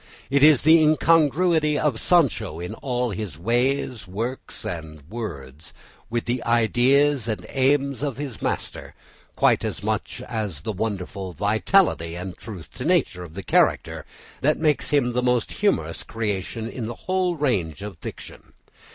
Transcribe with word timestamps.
It 0.31 0.41
is 0.41 0.63
the 0.63 0.81
incongruity 0.81 1.77
of 1.77 1.99
Sancho 2.01 2.59
in 2.59 2.73
all 2.73 3.11
his 3.11 3.37
ways, 3.37 4.07
words, 4.07 4.65
and 4.65 5.07
works, 5.07 5.75
with 6.09 6.25
the 6.25 6.43
ideas 6.43 7.27
and 7.27 7.45
aims 7.51 8.01
of 8.01 8.17
his 8.17 8.41
master, 8.41 8.95
quite 9.35 9.63
as 9.63 9.83
much 9.83 10.19
as 10.27 10.61
the 10.63 10.73
wonderful 10.73 11.33
vitality 11.33 12.15
and 12.15 12.35
truth 12.35 12.71
to 12.77 12.83
nature 12.83 13.23
of 13.23 13.35
the 13.35 13.43
character, 13.43 14.03
that 14.41 14.57
makes 14.57 14.89
him 14.89 15.13
the 15.13 15.21
most 15.21 15.51
humorous 15.51 16.01
creation 16.01 16.67
in 16.67 16.87
the 16.87 16.95
whole 17.05 17.35
range 17.35 17.83
of 17.83 17.99
fiction. 17.99 18.53